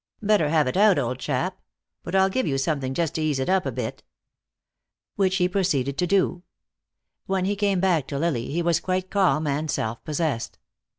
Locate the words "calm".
9.11-9.45